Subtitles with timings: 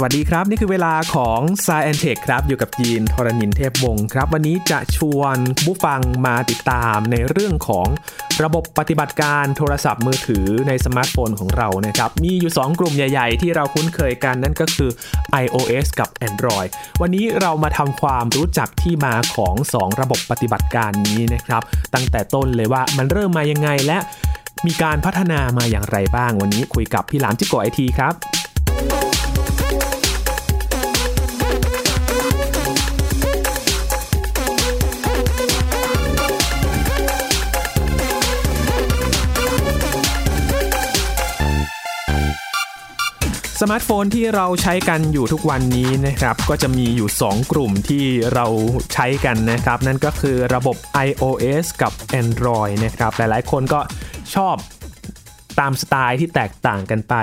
[0.00, 7.88] สวัสดีครับ นี่คือเวลาของ Sci and Tech ครับ อยู่กับยีนทรณินเทพวงศ์ครับ วันนี้จะชวนผู้ฟังมาติดตามในเรื่องของ
[8.42, 14.90] ระบบปฏิบัติการโทรศัพท์มือถือในสมาร์ทโฟนของเรานะครับ มีอยู่ 2 กลุ่มใหญ่ ๆ ที่เราคุ้นเคยกันนั่นก็คือ
[15.42, 16.68] iOS กับ Android
[17.00, 21.62] วันนี้เรามาทำความรู้จักที่มาของ 2 ระบบปฏิบัติการนี้นะครับ
[21.94, 23.98] ตั้งแต่ต้นเลยว่ามันเริ่มมายังไงและ
[24.66, 28.14] มีการพัฒนามาอย่างไรบ้างวันนี้คุยกับพี่หลามจิ๊กโก๋ไอทีครับ
[43.62, 48.46] สมาร์ทโฟนที่เราใช้กันอยู่ทุกวันนี้นะครับก็จะมีอยู่ 2 กลุ่มที่เรา
[48.94, 50.76] ใช้กันนะครับ นั่นก็คือระบบ
[51.08, 53.80] iOS กับ Android นะครับหลายๆ คนก็
[54.34, 54.56] ชอบ
[55.60, 57.14] ตามสไตล์ที่แตกต่างกันไป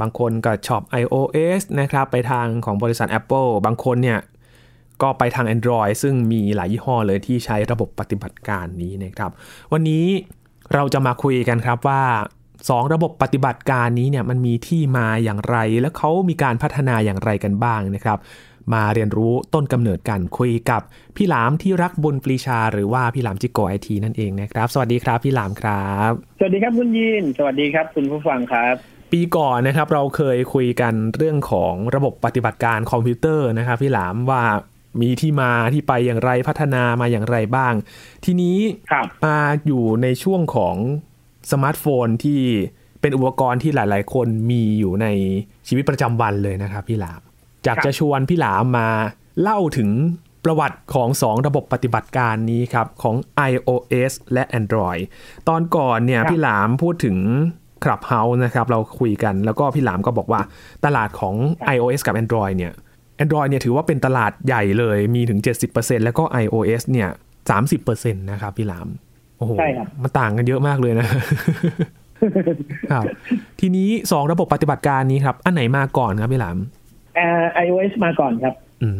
[0.00, 4.20] บางคนก็ชอบ iOS นะครับไปทางของบริษัท Apple บางคนเนี่ย
[5.02, 9.30] ก็ไปทาง Android ซึ่งมีหลายยี่ห้อเลยที่ใช้ระบบปฏิบัติการนี้นะครับ
[9.72, 10.04] วันนี้
[10.74, 12.02] เราจะมาคุยกันครับว่า
[12.68, 18.18] สองระบบปฏิบัติการนี้เนี่ยมันมีที่มาอย่างไร และเขามีการพัฒนาอย่างไรกันบ้างนะครับ
[18.74, 20.82] มาเรียนรู้ต้นกำเนิดกันคุยกับ
[21.16, 28.74] พี่หลามที่รักบุญปรีชา หรือว่าพี่หลามจิโกไอทีนั่นเองนะครับ สวัสดีครับพี่หลามครับ สวัสดีครับคุณยีนสวัสดีครับคุณผู้ฟังครับ
[29.12, 34.42] ปีก่อนนะครับเราเคยคุยกันเรื่องของระบบปฏิบัติการคอมพิวเตอร์นะครับพี่หลามว่า
[35.00, 37.74] มีที่มาที่ไปอย่างไรพัฒนามาอย่างไรบ้าง
[38.24, 38.58] ทีนี้
[39.24, 40.76] มาอยู่ในช่วงของ
[41.52, 42.40] สมาร์ทโฟนที่
[43.00, 45.06] เป็นอุปกรณ์ที่หลาย ๆ คนมีอยู่ใน
[45.68, 47.20] ชีวิตประจำวันเลยนะครับพี่หลาม
[47.66, 48.88] จากจะชวนพี่หลามมา
[49.42, 49.90] เล่าถึง
[50.44, 53.16] ประวัติของ 2 ระบบปฏิบัติการนี้ครับ ของ
[53.50, 55.02] iOS และ Android
[55.48, 57.16] ตอนก่อนเนี่ยพี่หลามพูดถึง
[57.82, 60.40] Clubhouse นะครับเราคุยกันแล้วก็พี่หลามก็บอกว่า
[60.84, 61.34] ตลาดของ
[61.74, 62.72] iOS กับ Android เนี่ย
[63.22, 65.40] Android เนี่ยถือว่าเป็นตลาดใหญ่เลยมีถึง
[65.72, 67.08] 70%แล้วก็ iOS เนี่ย
[67.70, 68.86] 30%นะครับพี่หลาม
[69.38, 69.52] โอ้โห
[70.02, 71.06] มันต่างกันเยอะมากเลยนะ
[72.92, 73.04] ครับ
[73.60, 76.58] ทีนี้สองระบบปฏิบัติการนี้ครับ อันไหนมาก่อนครับพี่หลาม
[77.16, 78.90] เอ่อ iOS มาก่อนครับอื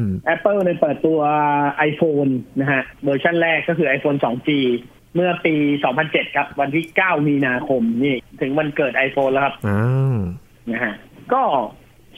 [0.00, 0.02] ม
[0.34, 1.20] Apple ในเปิดตัว
[1.90, 2.30] iPhone
[2.60, 4.48] นะฮะเวอร์ชันแรกก็คือ iPhone 2G
[5.14, 5.54] เมื่อปี
[5.94, 10.18] 2007 ครับ วันที่ 9 มีนาคมนี่ ถึงวันเกิด iPhone แล้วครับอ่า
[10.70, 10.94] นะฮะ
[11.32, 11.42] ก็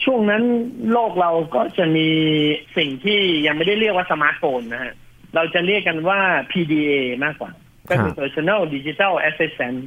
[0.03, 0.43] ช่วงนั้น
[0.91, 2.07] โลกเราก็จะมี
[2.77, 4.93] สิ่งที่ยังไม่ได้เรียกว่าสมาร์ทโฟนนะฮะ
[5.35, 6.19] เราจะเรียกกันว่า
[6.51, 6.91] PDA
[7.23, 7.51] มากกว่า
[7.89, 9.77] ก็คือ Personal Digital Assistant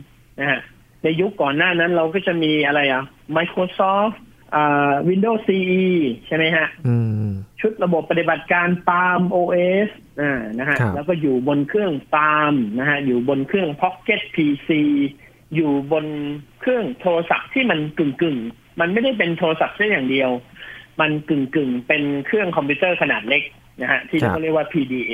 [0.40, 0.60] นะฮะ
[1.02, 3.04] ในยุคก่อนหน้านั้นเราก็จะมีอะไรอะ
[3.36, 4.16] Microsoft
[4.54, 5.84] อ่า Windows CE
[6.26, 6.66] ใช่ไหมฮะ
[7.60, 9.88] ชุดระบบปฏิบัติการ Palm OS
[10.20, 14.70] อ่านะฮะแล้วก็อยู่บนเครื่อง Palm นะฮะอยู่บนเครื่อง Pocket PC
[15.54, 16.06] อยู่บน
[16.60, 18.36] เครื่องโทรศัพท์ที่มันกึ่งกึ่ง
[18.80, 20.30] มันไม่ได้เป็นโทรศัพท์แค่อย่างเดียว
[21.00, 23.42] มันกึ่งกึ่งเป็นเครื่องคอมพิวเตอร์ขนาดเล็ก
[23.80, 25.12] นะฮะที่เขาเรียกว่า PDA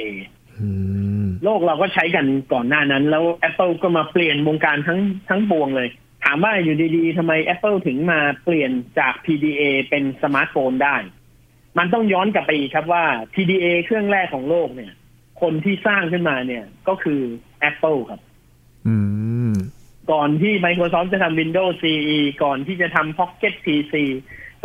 [1.45, 5.89] โลกเราก็ใช้กันก่อนหน้านั้น แล้ว Apple ก็มาเปลี่ยนวงการทั้งทั้งปวงเลย
[6.25, 10.97] ถามว่าอยู่ดีๆทำไม Apple ถึงมาเปลี่ยนจาก PDA เป็นสมาร์ทโฟนได้
[11.79, 13.05] มันต้องย้อนกลับไปอีกครับว่า
[13.35, 14.93] PDA เครื่องแรกของโลกเนี่ย
[15.43, 17.21] คนที่สร้างขึ้นมาเนี่ยก็คือ
[17.71, 18.21] Apple ครับ
[20.13, 23.95] ก่อนที่ Microsoft จะทำ Windows CE ก่อนที่จะทำ Pocket PC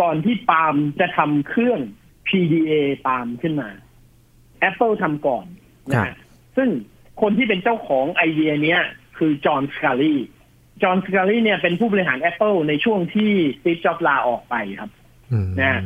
[0.01, 1.79] ก่อนที่ปาล์มจะทำเครื่อง
[2.27, 2.71] PDA
[3.05, 3.69] ปาล์มขึ้นมา
[4.68, 5.46] Apple ทำก่อน
[5.92, 6.16] นะ
[6.58, 6.70] ซึ่ง
[7.22, 8.81] คนที่เป็นเจ้าของไอเดียเนี้ย
[9.18, 10.16] คือจอห์นสกาลี
[10.84, 14.92] จอห์นสกาลีเนี่ยเป็นผู้บริหาร Apple ในช่วงที่สตีฟจ็อบลาออกไปครับ
[15.62, 15.81] นะ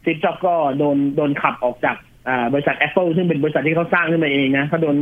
[0.00, 1.96] สตีฟจ็อบก็โดนโดนขับออกจาก
[2.52, 4.96] บริษัท Apple ซึ่งเป็นบริษัทที่เขาสร้างขึ้นมาเองนะเขาโดน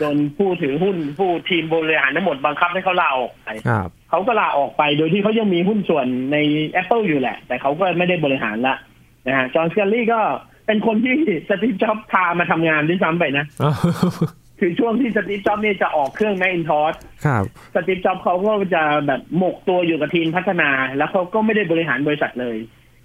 [0.00, 3.48] โดนผู้ถือหุ้นผู้ทีมบริหารทั้งหมดบังคับให้เขาลาออกไป
[4.10, 6.36] เขาก็ลาออกไปโดยที่เขายังมีหุ้นส่วนใน
[6.80, 8.74] Apple อยู่แหละ แต่เขาก็ไม่ได้บริหารละ
[9.26, 10.20] นะฮะจอห์นสกาลีก็
[10.70, 11.16] เป็นคนที่
[11.48, 13.44] สตีฟจ็อบพามาทำงานด้วยซ้ำไปนะ
[14.60, 16.94] คือช่วงที่สตีฟจ็อบเนี่ยจะออกเครื่องแมนทอส
[17.74, 22.56] สตีฟจ็อบเขาก็จะแบบหมกตัวอยู่กับทีมพัฒนา แล้วเขาก็ไม่ได้บริหารบริษัทเลย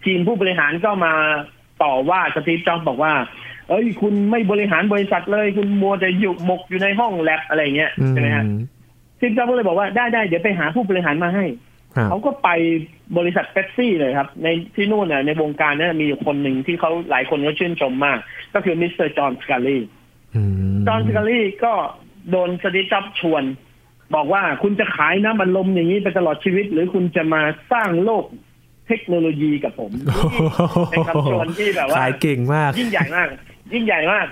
[0.06, 1.14] ทีมผู้บริหารก็มา
[1.84, 3.14] ต่อว่าสตีฟจ็อบบอกว่า
[3.70, 8.44] เอ้ย คุณไม่บริหารบริษัทเลย คุณมัวแต่อยู่หมกอยู่ในห้องแล็บอะไรเงี้ยใช่ไหมฮะ
[9.18, 11.46] สตีฟจ็อบก็เลยบอกว่าได้ได้เดี๋ยวไปหาผู้บริหารมาให้
[12.10, 12.50] เขาก็ไป
[13.18, 18.18] บริษัทเป๊ปซี่เลยครับ ในที่นู่นเนี่ยในวงการเนี่ยมีอยู่คนหนึ่งที่เขาหลายคนก็ชื่นชมมาก
[18.54, 19.78] ก็คือมิสเตอร์จอห์นสกาลี
[20.88, 21.74] จอห์นสกาลีก็
[22.32, 23.44] โดนสตีฟจ็อบชวน
[24.16, 28.26] บอกว่าคุณจะขายน้ำบันลมอย่างนี้ไปตลอดชีวิต หรือคุณจะมาสร้างโลก
[28.88, 29.92] เทคโนโลยีกับผม
[30.92, 33.28] เป็นคำชวนที่แบบว่าขายเก่งมาก ยิ่งใหญ่มาก
[33.74, 34.26] ยิ่งใหญ่มาก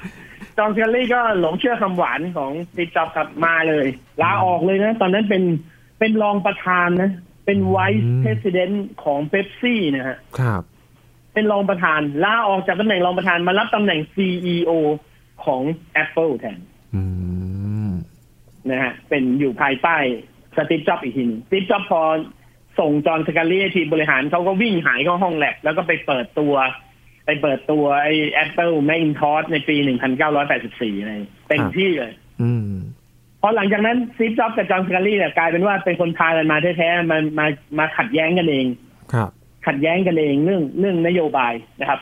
[0.57, 3.87] จอห์นสกาลีก็หลงเชื่อคำหวานของสตีจับครับมาเลย
[4.21, 5.43] ลาออกเลยนะ ตอนนั้นเป็น
[5.99, 7.11] เป็นรองประธานนะ
[7.45, 10.63] เป็นไวท์เพรสิดเนนต์ของเบปซี่นะฮะครับ
[11.33, 14.71] เป็นรองประธานลาออกจากตำแหน่งรองประธานมารับตำแหน่ง CEO
[15.45, 15.61] ของ
[16.03, 16.59] Apple แทน
[18.71, 19.97] นะฮะเป็นอยู่ภายใต้
[20.55, 22.01] สตีฟจ็อบอีกทีนึงสตีฟจ็อบพอ
[22.79, 26.53] ส่งจอห์นสกาลีทีมบริหารเขาก็วิ่งหายเข้าห้องแลบแล้วก็ไปเปิดตัว
[27.25, 28.13] ไปเปิดตัวไอ้
[28.43, 29.75] Apple Macintosh ในปี
[30.41, 32.13] 1984เลยเต็มที่เลย
[33.45, 37.45] พอหลังจากนั้นซีฟจ็อบกับจอห์นสกาลีเนี่ยกลายเป็นว่าเป็นคนพากันมาแท้ๆมามา
[37.79, 38.65] มาขัดแย้งกันเอง
[39.13, 39.29] ครับ
[39.67, 41.99] ขัดแย้งกันเองเรื่องเรื่องนโยบายนะครับ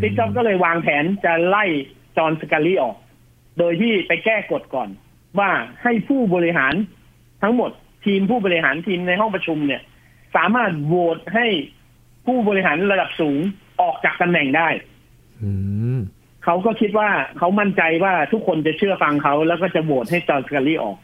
[0.00, 1.64] ซีฟจ็อบก็เลยวางแผนจะไล่
[2.16, 2.96] จอห์นสกาลีออก
[3.58, 4.88] โดยที่ไปแก้กฎก่อน
[5.38, 5.50] ว่า
[5.82, 6.74] ให้ผู้บริหาร
[7.42, 7.70] ทั้งหมด
[8.06, 9.82] ทีมผู้บริหารทีมในห้องประชุมเนี่ย
[10.36, 11.46] สามารถโหวตให้
[12.26, 13.38] ผู้บริหารระดับสูง
[13.80, 14.68] ออกจากตำแหน่งได้
[16.44, 17.08] เขาก็คิดว่า
[17.38, 20.96] เขามั่นใจว่าทุกคนจะเชื่อฟังเขาแล้วก็จะโหวตให้จอห์นสกาลี่ออก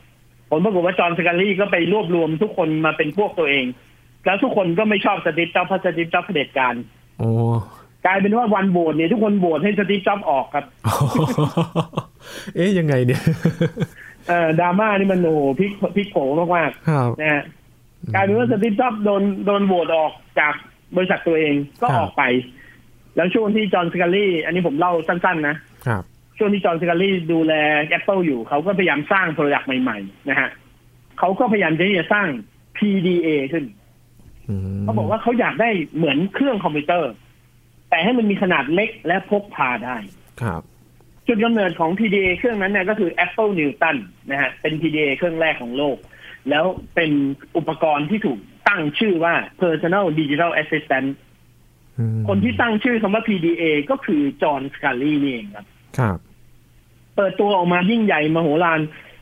[0.50, 3.64] ผลปรากฏว่าจอห์นสกาลี่ก็ไปรวบรวมทุกคนมาเป็นพวกตัวเอง
[4.25, 6.75] แล้วทุกคนก็ไม่ชอบสตีฟจ็อบเพราะสตีฟจ็อบเผด็จการ
[7.19, 7.31] โอ้
[8.06, 10.64] กลายเป็นว่าวันโหวตเนี่ยทุกคนโหวตให้สตีฟจ็อบออกครับ
[12.56, 13.23] เอ๊ยยังไงเนี่ย
[14.29, 16.17] เออดราม่านี่มันโอ้โหพลิกพลิกโผ
[16.56, 17.44] มากๆนะฮะ
[18.14, 20.55] กลายเป็นว่าสตีฟจ็อบโดนโดนโหวตออกจาก
[20.96, 22.23] บริษัทตัวเองก็ออกไป
[23.16, 25.56] แล้วช่วงที่จอห์นสกาลี่ อันนี้ผมเล่าสั้นๆ นะ
[25.87, 26.02] ครับ
[26.38, 27.52] ช่วงที่จอห์นสกาลี่ดูแล
[27.99, 30.49] Apple อยู่ เขาก็พยายามสร้าง product ใหม่ๆ นะฮะ
[31.19, 32.28] เขาก็พยายามที่จะสร้าง
[32.76, 33.64] PDA ขึ้น
[34.82, 37.12] เขาบอกว่าเขาอยากได้เหมือนเครื่องคอมพิวเตอร์
[37.90, 39.96] แต่ให้มันมีขนาดเล็กและพกพาได้
[40.43, 40.62] ครับ
[41.26, 43.96] จุดกำเนิดของ PDA เครื่องนั้นเนี่ยก็คือ Apple Newton
[44.31, 45.96] นะฮะ เป็น PDA เครื่องแรกของโลก
[46.50, 46.64] แล้ว
[46.94, 47.10] เป็น
[47.56, 48.38] อุปกรณ์ที่ถูก
[48.69, 51.08] ตั้งชื่อว่า Personal Digital Assistant
[52.29, 55.67] คนที่ตั้งชื่อคำว่า PDA ก็คือจอห์นสกาลีนี่เองครับ
[55.99, 56.19] ครับ
[57.17, 58.81] เปิดตัวออกมายิ่งใหญ่มโหฬาร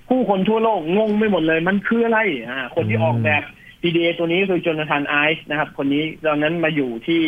[0.08, 2.18] ผู้คนทั่วโลกงงไม่หมดเลย มันคืออะไร
[2.48, 3.42] อ่าคนที่ออกแบบ
[3.82, 7.22] PDA ตัวนี้คือโจนาธานไอซ์นะครับ คนนี้ตอนนั้นมาอยู่ที่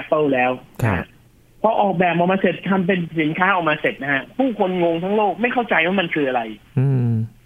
[0.00, 0.50] Apple แล้ว
[1.62, 6.42] พอออกแบบออกมาเสร็จทำเป็นสินค้าออกมาเสร็จนะฮะ ผู้คนงงทั้งโลกไม่เข้าใจว่ามันคืออะไร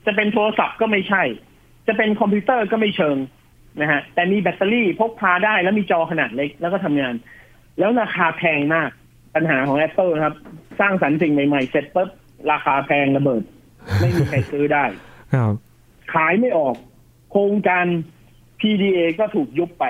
[0.06, 1.22] จะเป็นโทรศัพท์ก็ไม่ใช่
[1.86, 3.16] จะเป็นคอมพิวเตอร์ก็ไม่เชิง
[3.80, 7.14] นะฮะแต่มีแบตเตอรี่พกพาได้แล้วมีจอขนาดเล็กแล้วก็ทำงาน
[7.78, 8.90] แล้วราคาแพงมาก
[9.34, 10.34] ปัญหาของ Apple นะครับ
[10.80, 12.08] สร้างสรรค์สิ่งใหม่ๆ เสร็จปุ๊บ
[12.52, 13.42] ราคาแพงระเบิด
[14.00, 14.84] ไม่มีใครซื้อได้
[16.14, 16.74] ขายไม่ออก
[17.30, 17.86] โครงการ
[18.60, 19.84] PDA ก็ถูกยุบไป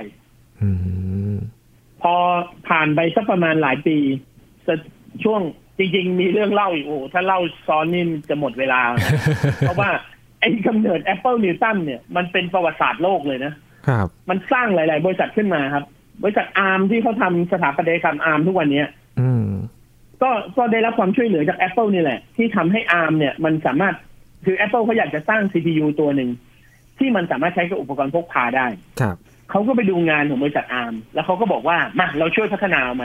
[2.03, 2.15] พอ
[2.69, 3.97] ผ่านไปสักประมาณหลายปี
[5.25, 5.41] ช่วง
[5.79, 8.81] จริง ๆ มีเรื่องเล่าอีกโอ้ถ้าเล่าซ้อนนี่จะหมดเวลา
[9.59, 9.91] เพราะว่า
[10.41, 13.53] ไอ้กำเนิด Apple Newton เนี่ยมันเป็นประวัติศาสตร์โลกเลยนะ
[13.87, 15.85] ครับมันสร้างหลาย ๆ บริษัทขึ้นมาครับ
[16.23, 18.83] บริษัทอาร์มที่เขาทำสถาปัตยกรรมอาร์มทุกวันนี้
[19.21, 19.47] อืม
[20.23, 23.95] ก็ก็ได้รับความช่วยเหลือจาก Apple นี่แหละ ที่ทำให้อาร์มเนี่ยมันสามารถ
[24.45, 26.31] คือ Apple เขาอยากจะสร้าง CPU ตัวหนึ่ง
[26.99, 28.67] ที่มันสามารถใช้กับอุปกรณ์พกพาได้
[29.01, 29.17] ครับ
[29.51, 33.05] เขาก็ไปดูงานของบริษัทอาร์มแล้วเขาก็บอกว่ามาเราช่วยพัฒนาเอาไหม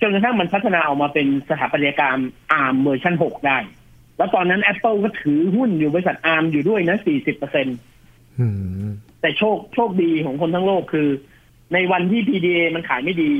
[0.00, 2.20] จนกระทั่งมันพัฒนาออกมาเป็นสถาปัตยกรรม
[2.52, 3.58] อาร์มเวอร์ชันหกได้
[4.18, 7.76] แล้วตอนนั้น Apple ก็ถือหุ้นอยู่บริษัทอาร์มอยู่ด้วยนะสี่สิบเปอร์เซ็นต์
[9.20, 11.08] แต่โชคโชคดีของคนทั้งโลกคือ
[11.72, 13.32] ในวันที่ PDA มันขายไม่ดี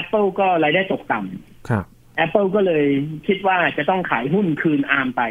[0.00, 1.84] Apple ก็รายได้ตกต่ำครับ
[2.24, 2.84] Apple ก็เลย
[3.26, 5.22] คิดว่าจะต้องขายหุ้นคืนอาร์มไป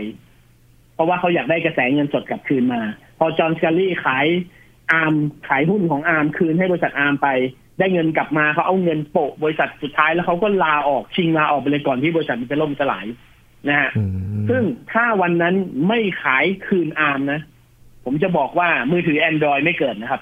[0.93, 2.81] เพราะว่าเขาอยากได้กระแสเงินสดกลับคืนมา
[3.19, 4.27] พอจอห์นสกาลี่ขาย
[4.91, 5.13] อาร์ม
[5.47, 7.29] ขายหุ้นของอาร์มคืนให้บริษัทอาร์มไป
[7.79, 13.05] ได้เงินกลับมาเขาเอาเงินโปะบริษัทสุดท้ายแล้วเขาก็ลาออกชิงลาออกไปเลยก่อนที่บริษัทมันจะล่มสลาย
[13.67, 13.89] นะฮะ
[14.49, 15.55] ซึ่งถ้าวันนั้น
[15.87, 17.41] ไม่ขายคืนอาร์มนะ
[18.05, 20.21] ผมจะบอกว่ามือถือ Android ไม่เกิดนะครับ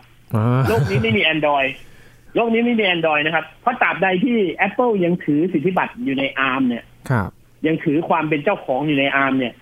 [0.67, 1.69] โลกนี้ไม่มี Android
[2.35, 6.83] โลกนี้ไม่มี Android นะครับ เพราะตราบใดที่ Apple ยังถือสิทธิบัตรอยู่ในอาร์มเนี่ย
[7.67, 9.53] ยังถือความเป็นเจ้าของอยู่ในอาร์มเนี่ย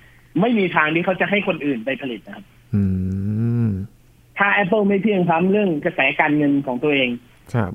[0.41, 2.45] ไม่มีทางที่เขาจะให้คนอื่นไปผลิตนะครับ
[4.37, 7.09] ถ้า Apple ไม่เพลี่ยงพล้ำเรื่องกระแสการเงินของตัวเอง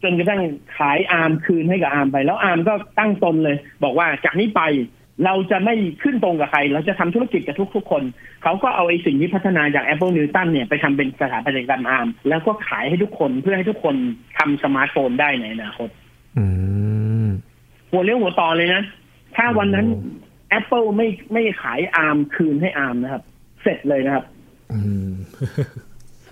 [0.03, 0.41] จนกระทั่ง
[0.79, 4.63] ขายอาร์มคืนให้กับอาร์มไป แล้วอาร์มก็ตั้งตนเลย บอกว่าจากนี้ไป
[5.25, 8.03] เราจะไม่ขึ้นตรงกับใคร เราจะทำธุรกิจกับทุกๆคน
[8.43, 13.95] เขาก็เอาไอ้สิ่งที่พัฒนาจาก Apple Newton เนี่ยไปทำเป็นสถาปัตยกรรมอาร์มแล้วก็ขายให้ทุกคนเพื่อให้ทุกคน
[14.39, 15.89] ทำสมาร์ทโฟนได้ในอนาคต
[17.91, 18.83] หัวเลี้ยวหัวต่อเลยนะ
[19.37, 19.87] ถ้าวันนั้น
[20.59, 23.23] Apple ไม่ไม่ขายอาร์มคืนให้อาร์มนะครับ
[23.63, 24.25] เสร็จเลยนะครับ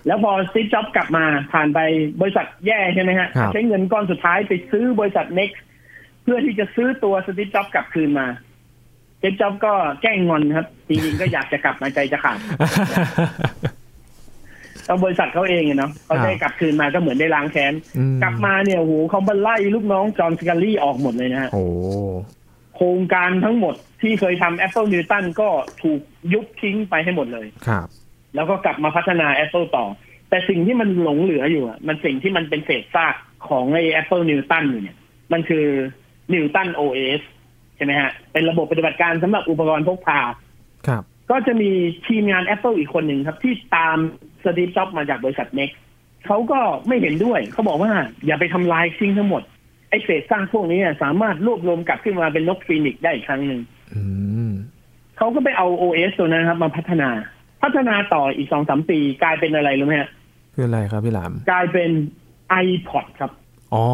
[0.06, 1.80] แล้วพอสตีฟจ็อบกลับมาผ่านไป
[2.20, 5.58] บริษัทแย่ใช่ไหมฮะ ใช้เงินก้อนสุดท้ายไปซื้อบริษัท Next
[6.22, 8.26] เพื่อที่จะซื้อตัวสติจ็อบกลับคืนมา
[9.22, 12.38] เจฟจ็อบก็แก้งงอนครับจริงๆก็อยากจะกลับมาใจจะขาด
[14.88, 17.72] ต้องบริษัทเขาเองเนาะเขาได้กลับคืนมาก็เหมือนได้ล้างแค้น
[18.22, 21.50] กลับมาเนี่ยโหเขาบันไล่ลูกน้องจอห์นสกาลี่ออกหมดเลยนะฮะ
[22.76, 25.48] โครงการทั้งหมดที่เคยทำ Apple Newton ก็
[25.82, 26.00] ถูก
[26.32, 27.86] ยุบทิ้งไปให้หมดเลยครับ
[28.34, 29.86] แล้วก็กลับมาพัฒนา Apple ต่อ
[30.28, 33.14] แต่สิ่งที่มันหลงเหลืออยู่อะมันสิ่งที่มันเป็นเศษซาก
[33.48, 34.96] ของไอ้ Apple Newton อยู่เนี่ย
[35.32, 35.66] มันคือ
[36.32, 40.20] นิวตันโอเอสใช่ไหมฮะ เป็นระบบปฏิบัติการสำหรับอุปกรณ์พกพา
[40.86, 41.70] ครับ ก็จะมี
[42.06, 43.96] ทีมงาน Apple อีกคนหนึ่งครับ ที่ตาม
[44.44, 45.70] สตีฟจ็อบมาจากบริษัทเน็ก
[46.26, 47.92] เขาก็ไม่เห็นด้วย เขาบอกว่า
[48.26, 49.42] อย่าไปทำลายสิ่งทั้งหมด
[49.90, 53.60] ไอ้เศษสร้างพวกนี้สามารถรวบรวมกลับขึ้นมาเป็นนกฟีนิกซ์ได้อีกครั้งหนึ่ง
[53.94, 54.02] อื
[54.48, 54.50] ม
[55.16, 57.10] เขาก็ไปเอา OS ตัวนั้นครับ มาพัฒนา
[57.62, 60.10] พัฒนาต่ออีกสองสามปี กลายเป็นอะไรรู้ไหมฮะ
[60.54, 61.90] คืออะไรครับพี่หลาม กลายเป็น
[62.64, 63.30] iPod ครับ
[63.74, 63.86] อ๋อ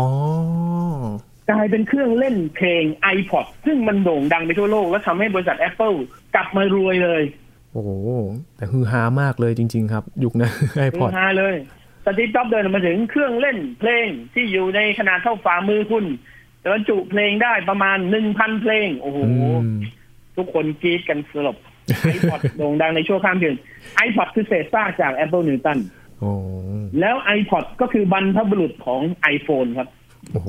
[1.50, 2.85] กลายเป็นเครื่องเล่นเพลง
[3.17, 5.97] iPod ซึ่งมันโด่งดังไปทั่วโลก แล้วทำให้บริษัท Apple
[6.35, 7.23] กลับมารวยเลย
[7.73, 7.90] โอ้โห
[8.57, 11.57] แต่ฮือฮามากเลยจริง ๆ ครับ ยุคนั้นไอพอดฮาเลย
[12.05, 16.05] สตีฟจ็อบส์เดินมาถึงเครื่องเล่นเพลงที่อยู่ในขนาดเท่าฝ่ามือคุณ
[16.61, 19.19] แต่บรรจุเพลงได้ประมาณหนึ่งพันเพลง โอ้โห
[20.37, 21.57] ทุกคนกรี๊ดกันสลบ
[22.14, 23.57] iPod โด่งดังในชั่วข้ามเดือน
[24.07, 25.78] iPod คือเศษซากจาก Apple Newton
[26.21, 26.31] โอ้
[27.00, 29.00] แล้ว iPod ก็คือบรรพบุรุษของ
[29.35, 29.88] iPhone ครับ
[30.32, 30.48] โอ้โห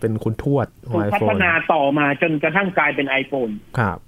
[0.00, 3.98] เป็นคุณทวดขอถูงกไอพัโฟฒนนาต่อมาจนกระทั่งกลายเป็น iPhone ครับ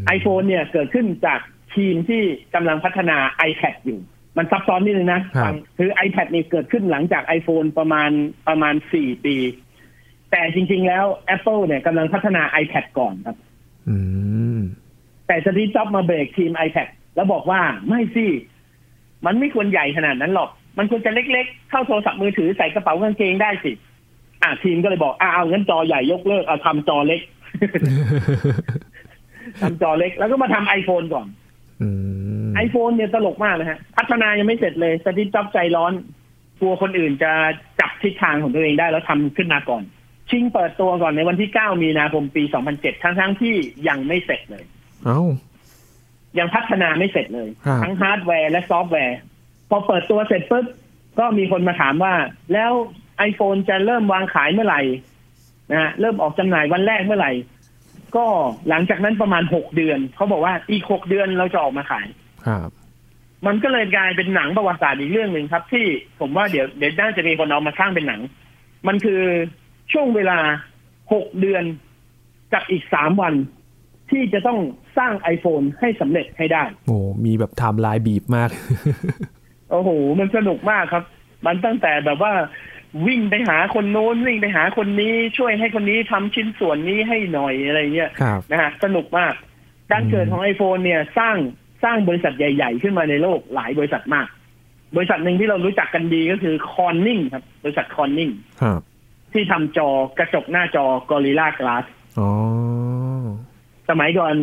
[0.00, 1.40] ม iPhone เนี่ยเกิดขึ้นจาก
[1.74, 2.22] ทีมที่
[2.54, 3.16] กำลังพัฒนา
[3.50, 4.00] iPad อยู่
[4.36, 8.10] มันซับซ้อนนิดนึงนะฟังคือ iPad นี่เกิดขึ้นหลังจาก iPhone ประมาณ
[8.48, 9.36] ประมาณสี่ปี
[10.30, 11.04] แต่จริง ๆ แล้ว
[11.34, 13.36] Apple เนี่ยกำลังพัฒนา iPad ก่อนครับ
[13.88, 13.96] อื
[14.58, 14.60] ม
[15.26, 18.26] แต่สตีฟจ็อบส์มาเบรกทีม iPad แล้วบอกว่าไม่สิ
[19.26, 23.72] มันไม่ควรใหญ่ขนาดนั้นหรอก มันควรจะเล็กๆ เข้าโทรศัพท์มือถือใส่กระเป๋ากางเกงได้สิ
[24.42, 27.20] อะทีมก็เลยบอกอะเอางั้นจอใหญ่ยกเลิกเอาทำจอเล็ก
[29.62, 31.26] ทำจอเล็กแล้วก็มาทำไอโฟนก่อน
[31.82, 31.88] อื
[32.48, 35.92] มไอโฟนเนี่ยตลกมากนะฮะ พัฒนายังไม่เสร็จเลยสตีฟจ็อบส์ใจร้อน
[36.60, 37.32] กลัวคนอื่นจะ
[37.80, 39.82] จับทิศทางของตัวเองได้แล้วทำขึ้นมาก่อน
[40.30, 42.42] ชิงเปิดตัวก่อนในวันที่ 9 มีนาคมปี
[42.74, 43.54] 2007 ทั้งๆที่
[43.88, 44.64] ยังไม่เสร็จเลย
[45.04, 45.20] เอ้า
[46.38, 49.18] ยังพัฒนาไม่เสร็จเลยครับทั้งฮาร์ดแวร์และซอฟต์แวร์
[49.70, 50.66] พอเปิดตัวเสร็จปุ๊บ
[51.18, 52.14] ก็มีคนมาถามว่า
[52.52, 52.72] แล้ว
[53.28, 54.82] iPhone จะเริ่มวางขายเมื่อไหร่
[55.70, 57.32] นะฮะเริ่มออกจำหน่ายวันแรกเมื่อไหร่
[58.16, 58.26] ก็
[58.68, 62.06] หลังจากนั้นประมาณหกเดือน เขาบอกว่าอีกหกเดือนเราจะออกมาขาย
[62.46, 62.70] ครับ
[63.46, 65.86] มันก็เลยกลายเป็นหนังประวัติศาสตร์อีกเรื่องหนึ่งครับ ที่
[66.20, 68.20] ผมว่าเดี๋ยวเดี๋ยวน่าจะมีคนเอามาสร้างเป็นหนัง
[68.86, 69.20] มันคือ
[69.92, 70.38] ช่วงเวลา
[71.12, 71.64] หกเดือน
[72.52, 73.34] กับอีกสามวัน
[74.10, 74.58] ที่จะต้อง
[74.98, 78.50] สร้าง iPhone ให้สำเร็จให้ได้ โอ้มีแบบไทม์ไลน์บีบมาก
[79.70, 81.04] โอ้โห มันสนุกมากครับ
[81.46, 82.32] มันตั้งแต่แบบว่า
[83.06, 89.34] วิ่งไปหาคนโน้นวิ่งไปหาคนนี้ช่วยให้คนนี้ทำชิ้นส่วนนี้ให้หน่อยอะไรเงี้ยครับนะฮะสนุกมาก
[89.90, 91.36] การเกิดของ iPhone เนี่ยสร้าง
[91.84, 94.28] สร้างบริษัทใหญ่ ๆ ขึ้นมาในโลกหลายบริษัทมาก
[94.96, 98.30] บริษัทหนึ่งที่เรารู้จักกันดีก็คือคอนนิ่งครับบริษัทคอนนิ่ง
[98.62, 98.80] ครับ
[99.32, 101.84] ที่ทำจอกระจกหน้าจอ Gorilla Glass
[102.18, 102.28] อ๋อ
[103.88, 104.34] สมัยก่อน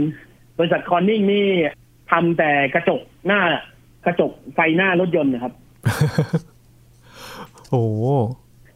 [0.58, 1.48] บริษัทคอนนิ่งนี่
[2.12, 3.42] ทำแต่กระจกหน้า
[4.06, 5.54] กระจกไฟหน้ารถยนต์นะครับ
[7.70, 7.84] โอ้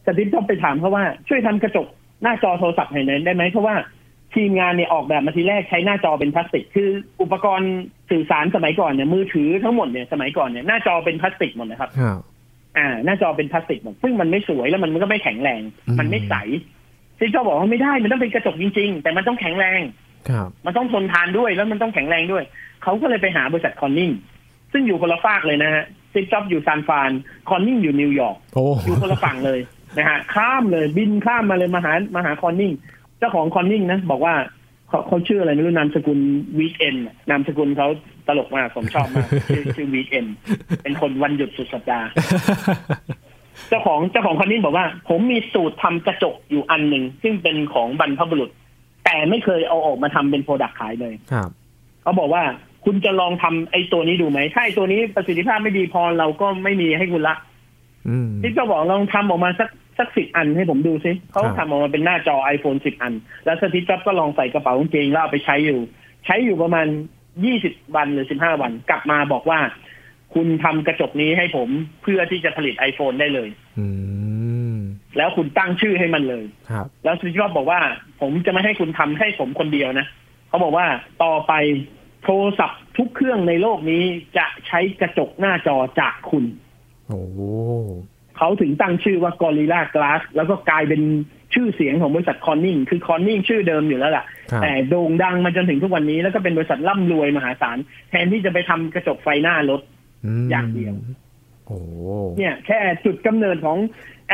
[0.06, 1.86] สตีฟจ็อบส์ไปถามเขาว่าช่วยทำกระจก
[2.22, 3.74] หน้าจอโทรศัพท์ให้หน่อยได้ไหมเพราะว่า
[4.34, 6.88] ทีมงานเนี่ยออกแบบมาทีแรกใช้หน้าจอเป็นพลาสติก คือ
[7.22, 7.72] อุปกรณ์
[8.10, 12.20] สื่อสารสมัยก่อนเนี่ยมือถือทั้งหมดเนี่ยสมัยก่อนเนี่ยหน้าจอเป็นพลาสติกหมดนะครับครับ
[12.78, 16.34] อ่า หน้าจอเป็นพลาสติกหมดซึ่งมันไม่สวยแล้วมันก็ไม่แข็งแรงอืมมันไม่ใส
[17.18, 19.80] สตีฟจ็อบส์บอกว่าไม่ได้มันต้องเป็นกระจกจริง ๆ แต่มันต้องแข็งแรง
[20.28, 22.44] ครับมันต้องทนทานด้วยแล้วมันต้องแข็งแรงด้วย
[22.82, 24.10] เขาก็เลยไปหาบริษัทคอร์นนิ่ง
[24.72, 25.84] ซึ่งอยู่คนละฟากเลยนะฮะ
[26.14, 27.10] สตีฟจ็อบส์อยู่ซานฟราน
[27.48, 29.60] คอร์นนิ่งอยู่นิวยอร์กโอ้อยู่คนละฝั่งเลย
[29.98, 32.72] นะฮะข้ามเลยบินข้ามมาเลยมาหามาหาคอร์นนิ่ง
[33.18, 34.34] เจ้าของคอร์นนิ่งนะบอกว่า
[34.88, 36.18] เขาเขาชื่ออะไรไม่รู้นามสกุล
[36.58, 36.96] Weekend
[37.30, 37.88] นามสกุลเขา
[38.26, 40.26] ตลกมากผมชอบมากชื่อชื่อ Weekend
[40.82, 42.08] เป็นคนวันหยุดสุดสัปดาห์
[43.68, 48.50] เจ้าของเจ้าของคอร์นนิ่งบอกว่า ผมมีสูตรทำกระจกอยู่อันหนึ่งซึ่งเป็นของบรรพบุรุษ
[49.04, 51.50] แต่ไม่เคยเอาออกมาทำเป็น product ขายเลยครับ
[52.02, 52.42] เขาบอกว่า
[52.84, 57.34] คุณจะลองทำไอ้ตัวนี้ดูไหมถ้าไอ้ตัวนี้ประสิทธิภาพไม่ดีพอเราก็ไม่มีให้คุณละ
[58.08, 63.12] อืมที่ก็บอกลองทำออกมาสักสักสิบอันให้ผมดูซิเขาครับทำออกมาเป็นหน้าจอ iPhone สิบอัน
[63.44, 65.80] แล้วสตีฟจ็อบส์ก็ลองใส่กระเป๋ากางเกงแล้วเอาไปใช้อยู่
[66.26, 66.86] ใช้อยู่ประมาณ
[67.44, 69.58] ยี่สิบวันหรือสิบห้าวัน กลับมาบอกว่า
[70.34, 71.68] คุณทำกระจกนี้ให้ผม
[72.02, 73.48] เพื่อที่จะผลิต iPhone ได้เลย
[73.78, 73.86] อื
[74.74, 74.76] ม
[75.16, 77.80] แล้วคุณตั้งชื่อให้มันเลยครับแล้วสตีฟจ็อบส์บอกว่า
[78.20, 80.06] ผมจะไม่ให้คุณทำให้ผมคนเดียวนะ
[80.48, 80.86] เขาบอกว่า
[81.22, 81.52] ต่อไป
[82.24, 84.02] โทรศัพท์ทุกเครื่องในโลกนี้
[84.38, 86.44] จะใช้กระจกหน้าจอจากคุณ
[87.08, 87.20] โอ้
[88.38, 91.02] เขาถึงตั้งชื่อว่า Gorilla Glass แล้วก็กลายเป็น
[91.54, 97.76] ชื่อเสียงของบริษัทคอนนิ่งคือคอนนิ่งชื่อเดิมอยู่แล้วล่ะครับแต่โด่งดังมาจนถึงทุกวันนี้ แล้วก็เป็นบริษัทร่ำรวยมหาศาล
[98.10, 99.80] แทนที่จะไปทำกระจกไฟหน้ารถ
[100.44, 100.94] มอย่างเดียว
[101.66, 101.78] โอ้
[102.38, 103.78] เนี่ยแค่จุดกำเนิดของ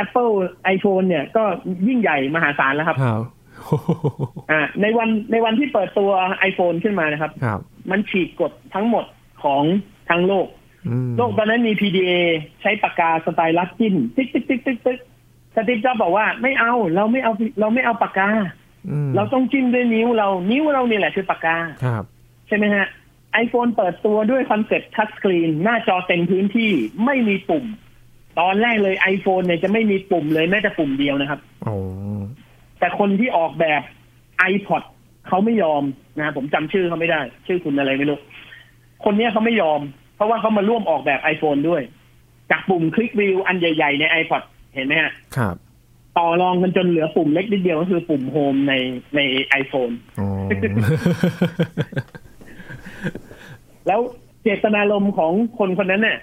[0.03, 0.35] Apple
[0.75, 1.45] iPhone เนี่ยก็
[1.89, 3.23] ยิ่งใหญ่มหาศาลแล้วครับครับ
[4.51, 6.11] อ่าในวันในวันที่เปิดตัว
[6.51, 9.05] iPhone ขึ้นมานะครับครับ มันฉีกกฎทั้งหมด
[9.43, 9.63] ของ
[10.11, 10.47] ทั้งโลก
[10.89, 12.13] อืมโลกตอนนั้นมี PDA
[12.63, 14.99] ใช้ปากกา stylus จิ้มติ๊กติ๊กติ๊กติ๊กติ๊ก
[15.55, 18.31] สตีฟจ็อบส์บอกว่าไม่เอาเราไม่เอาเราไม่เอาปากกา
[19.17, 22.05] เราต้องจิ้มด้วยนิ้วเรา นิ้วเราเนี่ยแหละคือปากกาครับ
[22.49, 22.87] ใช่ไหมฮะ
[23.33, 26.71] ไอโฟนเปิดตัวด้วยคอนเซ็ปต์ touchscreen หน้าจอเต็มพื้นที่
[27.05, 27.65] ไม่มีปุ่ม
[28.41, 31.41] ตอนแรกเลย iPhone เนี่ยจะไม่มีปุ่มเลยแม้แต่ปุ่มเดียวนะครับ
[32.79, 33.83] แต่คนที่ออกแบบ
[34.53, 34.83] iPod
[35.31, 35.83] เขาไม่ยอม
[36.19, 38.19] นะผมจำชื่อเขาไม่ได้ ชื่อคุณอะไรไม่รู้
[39.05, 39.81] คนนี้เขาไม่ยอม
[40.17, 41.83] เพราะว่าเขามาร่วมออกแบบ iPhone ด้วย
[42.51, 44.43] จากปุ่มคลิกวิวอันใหญ่ ๆ ใน iPod
[44.75, 45.57] เห็นไหมฮะครับ
[46.19, 48.73] ต่อรองกันจนเหลือปุ่มเล็กนิดเดียวก็คือปุ่มโฮมใน
[49.17, 49.91] ในไอโฟน
[53.87, 54.01] แล้ว
[54.43, 56.19] เจตนารมณ์ของคนคนนั้นเนี่ย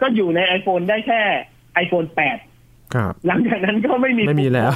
[0.00, 1.20] ก็อยู่ใน iPhone ได้แค่
[1.84, 2.38] iPhone แปด
[3.26, 4.72] หลังจากนั้นก็ไม่มีไม่มีแล้ว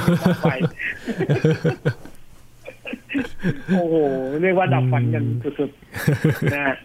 [3.75, 3.95] โอ้โห
[4.41, 5.23] เรียกว่าดับฝันกัน
[5.59, 6.75] สุดๆนะ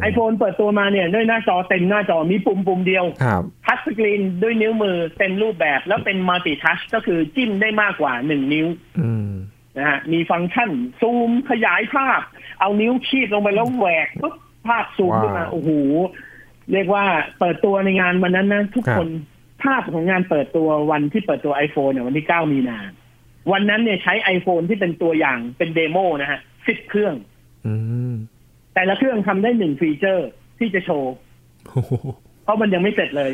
[0.00, 3.04] ไอโฟนเปิดตัวมาเนี่ยด้วยหน้าจอเต็มหน้าจอมีปุ่มปุ่มเดียว
[3.66, 8.66] ทัชสกรีนด้วยนิ้วมือเต็มรูปแบบแล้วเป็นมัลติทัชก็คือจิ้มได้มากกว่าหนึ่งนิ้ว
[9.76, 12.20] นะฮะมีฟังก์ชัน ซูมขยายภาพ
[12.60, 14.34] เอานิ้วขีดลงไปแล้วแหวกปุ๊บ
[14.66, 15.70] ภาพซูมขึ้นมา โอ้โห
[16.72, 17.04] เรียกว่า
[17.38, 19.08] เปิดตัวในงานวันนั้นนะ ทุกคน
[19.62, 22.78] ภาพของงานเปิดตัววันที่เปิดตัว iPhone เนี่ยวันที่เก้ามีนา
[23.52, 27.14] วันนั้นเนี่ยใช้ iPhone ที่เป็นตัวอย่างเป็น demo นะฮะสิบเครื่อง
[28.74, 30.28] แต่ละเครื่องทำได้หนึ่งฟีเจอร์
[30.58, 31.14] ที่จะโชว์
[32.44, 33.32] เพราะมันยังไม่เสร็จเลย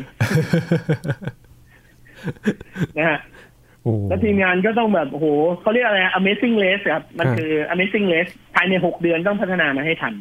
[2.99, 3.19] นะฮะ
[4.09, 5.27] แล้วทีมงานก็ต้องแบบโอ้โห
[5.61, 10.15] เขาเรียกอะไร amazing race ครับ มันคือ amazing race ภายในหกเดือนต้องพัฒนามาให้ทัน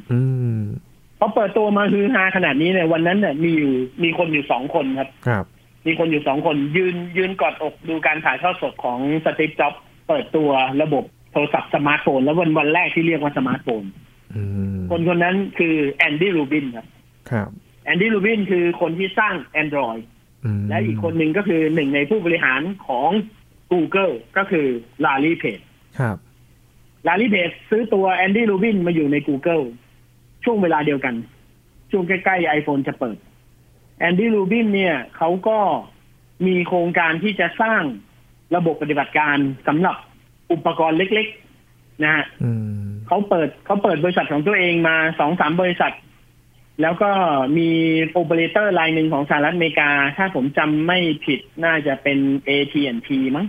[1.19, 3.73] พอเปิดตัวมาฮือฮาขนาดนี้เนี่ยวันนั้นเนี่ยมีอยู่
[4.03, 5.45] มีคนอยู่สองคนครับครับ
[5.85, 9.73] มีคนอยู่สองคนยืนยืนกอดอกดูการถ่ายทอดสดของสตีฟจ็อบ
[10.07, 10.49] เปิดตัว
[10.81, 13.83] ระบบโทรศัพท์สมาร์ทโฟน แล้ววันวันแรกที่เรียกว่าสมาร์ทโฟน
[14.89, 16.85] คนคนนั้นคือแอนดี้ลูบินครับ
[17.31, 17.49] ครับ
[17.85, 20.03] แอนดี้ลูบินคือคนที่สร้าง Android
[20.69, 23.09] และอีกคนหนึ่งก็คือหนึ่งในผู้บริหารของ
[23.71, 24.67] Google ก็คือ
[25.05, 25.59] ลารีเพจ
[25.99, 26.17] ครับ
[27.07, 29.63] ลารีเพจซื้อตัวแอนดี้ลูบินมาอยู่ใน Google
[30.43, 31.15] ช่วงเวลาเดียวกัน
[31.91, 33.17] ช่วงใกล้ๆ iPhone จะเปิด
[33.99, 35.59] แอนดี้ลูบินเนี่ยเขาก็
[36.47, 37.83] มีโครงการที่จะสร้าง
[38.55, 39.95] ระบบปฏิบัติการสำหรับ
[40.51, 41.27] อุปกรณ์เล็ก
[41.65, 42.25] ๆ นะฮะ
[43.07, 45.93] เขาเปิดเขาเปิดบริษัทของตัวเองมาสองสามบริษัท
[46.81, 47.11] แล้วก็
[47.57, 47.69] มี
[48.11, 52.17] โอเปอเรเตอร์รายหนึ่งของสหรัฐอเมริกา ถ้าผมจำไม่ผิดน่าจะเป็น
[52.49, 53.45] AT&T มั้ง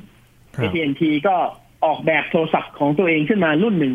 [0.62, 1.36] AT&T ก็
[1.84, 3.94] ออกแบบโทรศัพท์ของตัวเองขึ้นมารุ่นหนึ่ง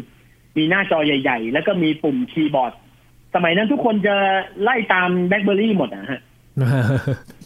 [0.57, 2.73] มีหน้าจอใหญ่ ๆ แล้วก็มีปุ่มคีย์บอร์ด
[3.35, 4.15] สมัยนั้นทุกคนจะ
[4.63, 6.21] ไล่ตามแบล็คเบอรี่หมดอะฮะ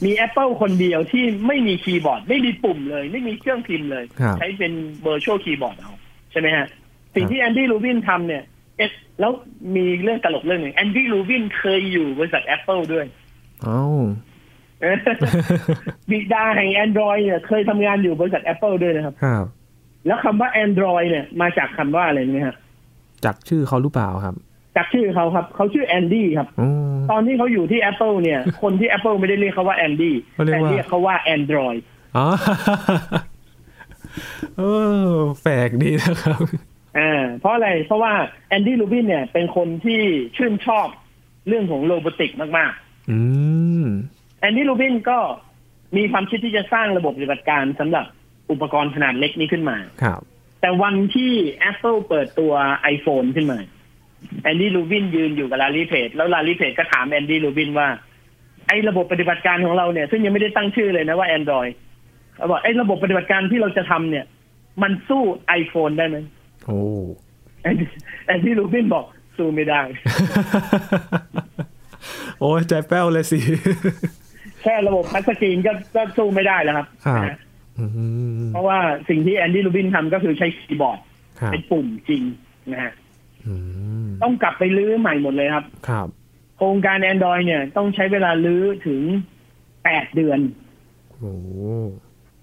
[0.06, 4.04] มี Apple คนเดียวที่ไม่มีคีย์บอร์ด ไม่มีปุ่มเลย ไม่มีเครื่องพิมพ์เลย
[4.40, 5.94] ใช้เป็น virtual keyboard เอา
[6.32, 6.66] ใช่ไหมฮะ
[7.16, 8.44] สิ่งที่แอนดี้ลูบินทำเนี่ย
[8.78, 9.32] เอสแล้ว
[9.76, 13.06] มีเรื่องตลกเรื่องหนึ่งแอนดี้ลูบินเคยอยู่บริษัท Apple ด้วย
[13.66, 13.98] อ้าว
[16.10, 19.46] บิดาแห่ง Android เนี่ยเคยทำงานอยู่บริษัท Apple ด้วยนะครับครับ
[20.08, 22.56] แล้วคำว่า Android เนี่ยมาจากคำว่าอะไรไหมครับ
[23.26, 24.36] จากชื่อเขาหรือเปล่าครับ
[24.76, 26.48] จากชื่อเขาครับ เขาชื่อแอนดี้ครับ
[27.12, 31.82] ตอนที่เขาอยู่ที่ Apple เนี่ย คนที่ Apple ไม่ได้เรียกเขาว่าแอนดี้แต่เรียกเขาว่า Android
[32.18, 32.28] อ๋อ
[34.58, 34.64] เอ
[35.08, 35.12] อ
[35.44, 36.42] แปลกดีนะครับ
[36.98, 38.14] อ่าเพราะอะไร เพราะว่า
[38.50, 40.02] แอนดี้ลูบินเนี่ย เป็นคนที่
[40.38, 40.88] ชื่นชอบ
[41.48, 43.20] เรื่องของ robotic มากๆ อื
[43.84, 43.86] ม
[44.40, 45.20] แอนดี้ลูบินก็
[45.98, 48.06] มีความคิดที่จะสร้างระบบปฏิบัติการสำหรับ
[48.52, 50.22] อุปกรณ์ขนาดเล็กนี้ขึ้นมา ครับ
[50.62, 51.32] แต่วันที่
[51.72, 52.54] Apple เปิดตัว
[52.96, 53.60] iPhone ขึ้นมา
[54.44, 57.88] แอนดี้ลูบินยืนอยู่กับลารีเพจแล้วลารีเพจก็ถามแอนดี้ลูบินว่า
[58.68, 61.74] ไอ้ระบบปฏิบัติการของเราเนี่ย ซึ่งยังไม่ได้ตั้งชื่อเลยนะว่า Android
[62.36, 64.26] เขาบอกไอ้ระบบปฏิบัติการที่เราจะทำเนี่ย
[64.82, 65.24] มันสู้
[65.62, 66.18] iPhone ได้ไหม
[66.66, 66.80] โอ้
[67.64, 69.06] แอนดี้ลูบินบอก
[69.38, 69.82] สู้ไม่ได้
[72.40, 73.40] โอ้ใจแป้วเลยสิ
[74.62, 76.88] แค่ระบบพัสกรีนก็ก็สู้ไม่ได้แล้วครับ
[78.52, 78.78] เพราะว่า
[79.10, 81.00] สิ่งที่แอนดี้ลูบินทำก็คือใช้คีย์บอร์ด
[81.52, 82.24] เป็นปุ่มจริง
[82.72, 82.94] นะฮะ
[84.24, 86.08] ต้องกลับไปรื้อใหม่หมดเลยครับ ครับ
[86.58, 89.02] โครงการ Android เนี่ย ต้องใช้เวลารื้อถึง
[89.84, 90.40] แปดเดือน
[91.12, 91.34] โอ้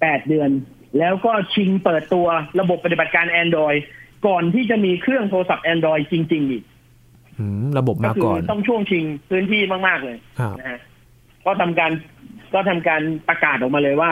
[0.01, 0.51] แปดเดือน
[0.99, 2.27] แล้วก็ชิงเปิดตัว
[2.61, 3.79] ระบบปฏิบัติการ Android
[4.27, 6.65] ก่อนที่จะมีเครื่องโทรศัพท์ Android จริง ๆ อีก
[7.79, 10.17] ระบบมาก่อนต้องช่วงชิงพื้นที่มาก ๆ เลย
[10.59, 10.81] นะฮะ
[11.45, 11.93] ก็ทำการ
[12.55, 14.11] ก็ทำการประกาศออกมาเลยว่า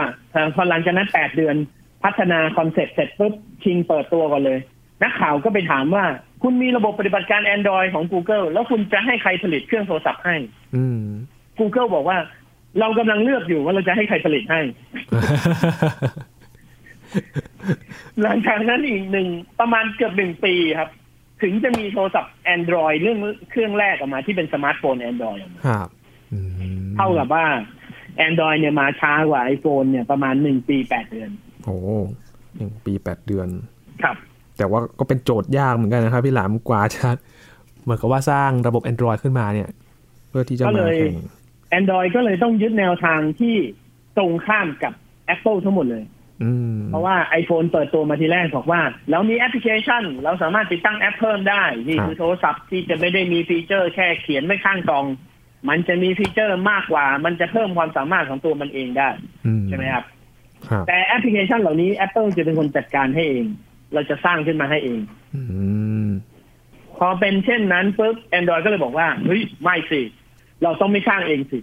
[0.55, 1.57] พอหลังจากนั้นแปดเดือน
[2.05, 4.59] พัฒนาคอนเซ็ปต์เสร็จปุ๊บชิงเปิดตัวก่อนเลย
[5.03, 6.05] นักข่าวก็ไปถามว่า
[6.43, 10.37] คุณมีระบบปฏิบัติการ Android ของ Google แล้วคุณจะให้ใครผลิตเครื่องโทรศัพท์ให้
[11.59, 12.19] Google บอกว่า
[12.81, 14.61] เรากำลังเลือกอยู่ว่าเราจะให้ใครผลิตให้
[18.23, 19.29] หลังจากนั้นอีกหนึ่ง
[19.61, 20.91] ประมาณเกือบหนึ่งปีครับ
[21.43, 23.19] ถึงจะมีโทรศัพท์ Android เรื่อง
[23.51, 25.89] เครื่องแรกออกมาที่เป็นสมาร์ทโฟน Android ครับ
[26.97, 27.45] เท่ากับว่า
[28.27, 31.31] Android เนี่ยมาช้ากว่า iPhone เนี่ยประมาณหนึ่งปีแปดเดือน
[31.65, 31.77] โอ้
[32.57, 33.49] หนึ่งปีแปดเดือน
[34.03, 34.17] ครับ
[34.61, 37.09] แต่ว่าก็เป็นโจทย์ยากเหมือนกันนะครับพี่หลามกว่าจะ
[37.83, 39.69] เหมือนกับว่าสร้างระบบ Android ขึ้นมาเนี่ย
[40.29, 41.17] เพื่อที่จะมาแข่ง
[41.79, 43.55] Android ก็เลยต้องยึดแนวทางที่
[44.19, 44.93] ตรงข้ามกับ
[45.35, 46.05] Apple ทั้งหมดเลย
[46.89, 55.05] เพราะว่า iPhone เปิดตัวมาทีแรกบอกว่าแล้วมีแอปพลิเคชัน เราสามารถติดตั้งแอปเพิ่มได้ นี่คือโทรศัพท์ที่จะไม่ได้มีฟีเจอร์แค่เขียนไว้ข้างกล่อง
[55.69, 59.09] มันจะมีฟีเจอร์มากกว่า มันจะเพิ่มความสามารถของตัวมันเองได้
[59.69, 60.05] ใช่ไหมครับ
[60.89, 63.47] แต่แอปพลิเคชันเหล่านี้ Apple จะเป็นคนจัดการให้เอง
[63.95, 65.01] เราจะสร้างขึ้นมาให้เอง
[66.99, 70.01] พอเป็นเช่นนั้นปุ๊บ Android ก็เลยบอกว่าเฮ้ยไม่สิ
[70.63, 71.59] เราต้องไม่สร้างเองสิ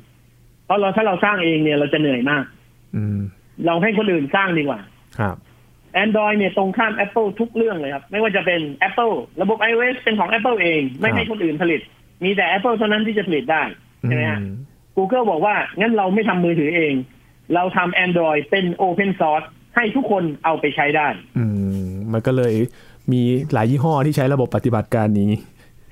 [0.66, 2.44] เพราะเราถ้าเราสร้างเองเนี่ยเราจะเหนื่อยมาก
[3.66, 4.80] เราให้คนอื่นสร้างดีกว่า
[5.20, 5.36] ครับ
[6.04, 11.82] Android เนี่ยตรงข้าม Apple ทุกเรื่องเลยครับ ไม่ว่าจะเป็น Apple ระบบ iOS เป็นของ Apple เอง ไม่ให้คนอื่นผลิต
[12.24, 13.64] มีแต่ Apple เท่านั้นที่จะผลิตได้
[14.02, 14.40] ใช่ไหมฮะ
[14.98, 16.94] Google บอกว่า งั้นเราไม่ทำมือถือเอง
[17.56, 21.67] เราทำ Android เป็น Open Source ให้ทุกคนเอาไปใช้ได้ อืม
[22.14, 22.54] มันก็เลย
[23.12, 23.22] มี
[23.54, 25.32] หลายยี่ห้อที่ใช้ระบบปฏิบัติการนี้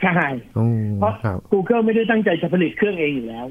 [0.04, 0.28] ใช่
[1.00, 1.14] เพราะ
[1.52, 3.46] Google ไม่ได้ตั้งใจจะผลิตเครื่องเองอยู่แล้ว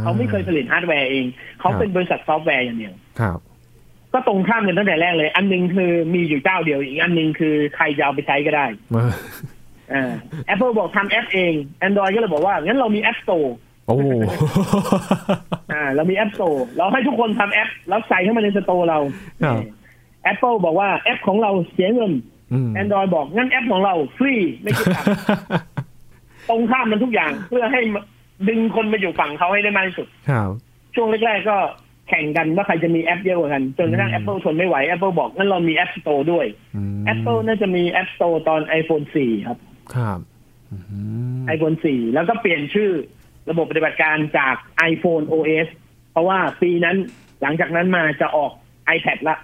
[0.00, 1.24] เขาไม่เคยผลิตฮาร์ดแวร์เอง
[1.60, 3.38] เขาเป็นบริษัทซอฟต์แวร์อย่างเดียวครับ
[4.12, 8.66] ก็ตรงข้ามกันตั้งแต่แรกเลย อันนึงคือมีอยู่เจ้าเดียว อีกอันนึงคือใครจะเอาไปใช้ก็ได้
[9.92, 10.12] อ่า
[10.52, 11.52] Apple บอกทำแอปเอง
[11.86, 13.48] Android ก็เลยบอกว่า งั้นเรามี App Store
[13.86, 13.96] โอ้
[15.72, 18.98] อ่าเรามี App Store เราให้ทุกคนทำแอป แล้วใส่เข้ามาใน store เรา
[20.32, 22.12] Apple บอกว่าแอปของเราเสียเงิน
[22.80, 25.08] Android บอกงั้นแอปของเราฟรีไม่คิดตังค์
[26.48, 27.80] ตรงข้ามมันทุกอย่างเพื่อให้
[28.48, 30.08] ดึงคนมาอยู่ฝั่งเขาให้ได้มากที่สุด
[30.94, 31.58] ช่วงแรกๆก็
[32.08, 36.46] แข่งกันว่าใครจะมีแอปเยอะกว่ากัน จนกระทั่ง Apple ทนไม่ไหว Apple บอกงั้นเรามี App Store ด้วย
[37.12, 39.58] Apple น่าจะมี App Store ตอน iPhone 4 ครับ
[39.94, 40.20] ครับ
[41.54, 42.90] iPhone 4แล้วก็เปลี่ยนชื่อ
[43.50, 44.54] ระบบปฏิบัติการจาก
[44.92, 45.68] iPhone OS
[46.12, 46.96] เพราะว่าปีนั้น
[47.42, 48.52] หลังจากนั้นมาจะออก
[48.96, 49.36] iPad ละ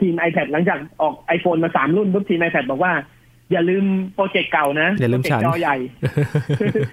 [0.00, 2.92] ทีม iPad หลังจากออก iPhone มาสามรุ่นปุ๊บทีม iPad บอกว่า
[3.52, 3.84] อย่าลืม
[4.14, 5.76] โปรเจกต์เก่านะอย่าลืมฉันจอใหญ่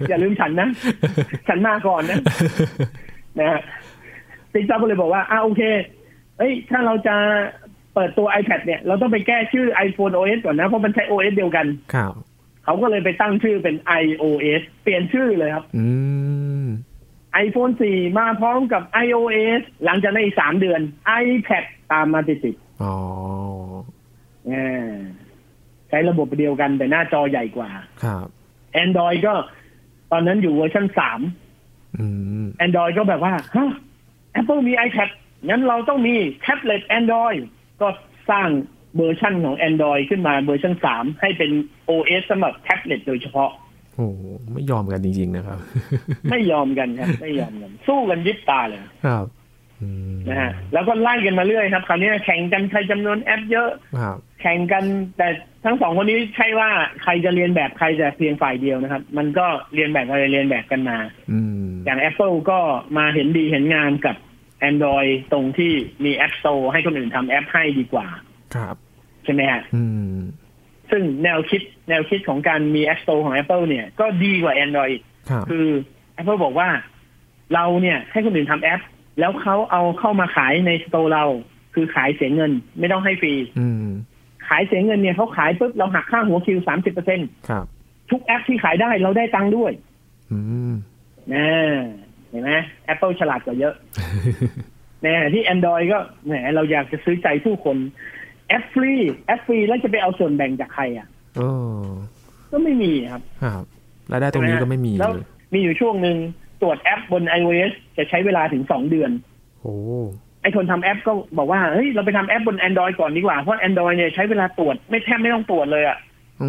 [0.08, 0.68] อย่าลืมฉันนะ
[1.48, 2.20] ฉันมาก่อนนะ
[3.38, 3.60] นะฮะ
[4.52, 5.62] ติ๊กต็อกก็เลยบอกว่าอ่าโอเค
[6.38, 7.14] เอ้ย ถ้าเราจะ
[7.94, 12.12] เปิดตัว iPad เนี่ย เราต้องไปแก้ชื่อ iPhone OS ก่อนนะ เพราะมันใช้ OS เดียวกันครับ
[12.64, 15.84] เขาก็เลยไปตั้งชื่อเป็น iOS เปลี่ยนชื่อเลยครับ อื
[16.64, 16.66] ม
[17.44, 20.80] iPhone 4 มาพร้อมกับ iOS หลังจากนั้นอีกสามเดือน
[21.24, 22.94] iPad ตามมาติดๆ อ๋อ
[25.88, 27.70] ใช้ระบบเดียวกันแต่หน้าจอใหญ่กว่า
[28.04, 28.26] ครับ
[28.84, 29.34] Android ก็
[30.12, 31.20] ตอนนั้นอยู่เวอร์ชันสาม
[32.66, 33.70] Android ก็แบบว่าฮะ
[34.40, 35.08] Apple มี iPad
[35.48, 37.40] งั้นเราต้องมีแท็บเล็ต Android
[37.80, 37.88] ก็
[38.30, 38.48] สร้าง
[38.96, 41.50] เวอร์ชันของ Android ขึ้นมาเวอร์ชันสามให้เป็น
[41.90, 43.50] OS สำหรับแท็บเล็ตโดยเฉพาะ
[43.94, 44.08] โอ้
[44.52, 45.58] ไม่ยอมกันจริง ๆ นะครับ
[46.30, 49.24] ไม่ยอมกันครับ ไม่ยอมกัน สู้กันยิบตาเลย ครับ
[50.28, 54.84] นะฮะแล้วก็ไล่กันมาเรื่อยครับคราวนี้แข่งกันใครจำนวนแอปเยอะครับแข่งกัน
[55.16, 55.28] แต่
[55.64, 56.70] ทั้งสองคนนี้ใช่ว่า
[57.02, 60.98] ใครจะเลียนแบบใครจะเพียงฝ่ายเดียวนะครับ มันก็เรียนแบบอะไรเรียนแบบกันมา
[61.84, 62.58] อย่าง Apple ก็
[62.96, 64.16] มาเห็นดีเห็นงามกับ
[64.68, 65.72] Android ตรงที่
[66.04, 68.06] มี App Store ให้คนอื่นทำแอปให้ดีกว่า
[68.54, 68.76] ครับ
[69.24, 69.62] ใช่ไหมฮะ
[70.90, 74.98] ซึ่งแนวคิดแนวคิดของการมี App Store ของ Apple เนี่ยก็ดีกว่า Android
[75.50, 75.66] คือ
[76.20, 76.68] Apple บอกว่า
[77.54, 78.80] เราเนี่ยให้คนอื่นทำแอป
[79.20, 81.24] แล้วเขาเอาเข้ามาขายในสโตร์เรา
[81.74, 83.34] คือขายเสียเงิน ไม่ต้องให้ฟรี
[84.48, 87.28] ขายเสียเงินเนี่ยเขาขายปุ๊บเราหักค่าหัวคิวสามสิบเปอร์เซ็นต์
[88.10, 89.72] ทุกแอปที่ขายได้เราได้ตังค์ด้วย
[91.34, 91.46] นะ
[92.30, 92.52] เห็นไหม
[92.92, 93.74] Apple ฉลาดกว่าเยอะ
[95.02, 97.76] ในขณะที่ Android ก็แหมเราอยากจะซื้อใจผู้คน
[98.48, 98.92] แอปฟรี
[99.26, 101.06] แอปฟรีแล้วจะไปเอาส่วนแบ่งจากใครอะ
[102.52, 103.64] ก็ไม่มีครับ ครับ
[104.12, 105.12] รายได้ตรงนี้ก็ไม่มีแล้ว
[105.54, 106.16] มีอยู่ช่วงหนึ่ง
[106.62, 109.10] ตรวจแอปบน iOS จะใช้เวลาถึงสองเดือน
[109.60, 109.74] โอ้
[110.42, 115.98] ไอคนทำแอปก็บอกว่าเฮ้ยเราไปทำแอปบน Android ก่อนดีกว่า เพราะ Android เนี่ยใช้เวลาตรวจไม่แทบไม่ต้องตรวจเลยอะ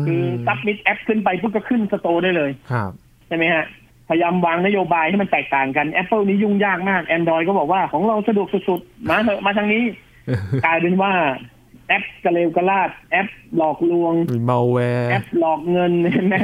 [0.07, 2.91] คือ submit แอปขึ้นไปปุ๊บก็ขึ้น store ได้เลยครับ
[3.27, 3.65] ใช่ไหมฮะ
[4.09, 9.83] พยายามวางนโยบายให้มันแตกต่างกัน Apple นี้ยุ่งยากมาก Android ก็บอกว่าของเราสะดวกสุดๆ มาเถอะมาทางนี้
[10.65, 11.11] กลายเป็นว่า
[11.89, 14.13] แอปกระเลวกระลาด แอปหลอกลวง
[14.45, 15.91] เมาแวร์แอปหลอกเงิน
[16.29, 16.39] แม่